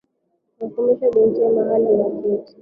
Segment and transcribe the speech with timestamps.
[0.65, 2.51] Akamwonesha bintiye mahali waketi.